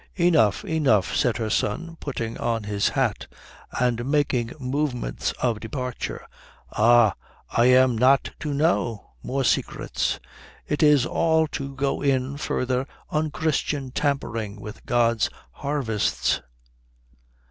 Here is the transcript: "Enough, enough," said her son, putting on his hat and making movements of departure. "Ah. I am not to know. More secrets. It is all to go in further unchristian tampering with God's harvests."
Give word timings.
"Enough, 0.15 0.65
enough," 0.65 1.15
said 1.15 1.37
her 1.37 1.51
son, 1.51 1.95
putting 1.99 2.35
on 2.39 2.63
his 2.63 2.89
hat 2.89 3.27
and 3.79 4.03
making 4.03 4.51
movements 4.59 5.31
of 5.33 5.59
departure. 5.59 6.25
"Ah. 6.71 7.13
I 7.51 7.67
am 7.67 7.95
not 7.99 8.31
to 8.39 8.51
know. 8.51 9.11
More 9.21 9.43
secrets. 9.43 10.19
It 10.67 10.81
is 10.81 11.05
all 11.05 11.45
to 11.49 11.75
go 11.75 12.01
in 12.01 12.37
further 12.37 12.87
unchristian 13.11 13.91
tampering 13.91 14.59
with 14.59 14.83
God's 14.87 15.29
harvests." 15.51 16.41